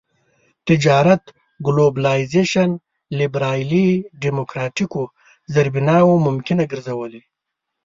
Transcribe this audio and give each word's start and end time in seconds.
تجارت 0.67 1.23
ګلوبلایزېشن 1.67 2.69
لېبرالي 3.19 3.87
ډيموکراټيکو 4.21 5.01
زېربناوو 5.53 6.23
ممکنه 6.27 6.63
ګرځولي. 6.71 7.21